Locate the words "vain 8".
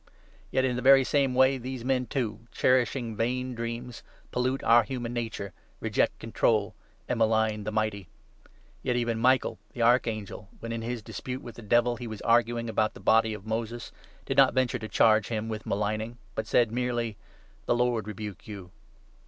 3.15-3.55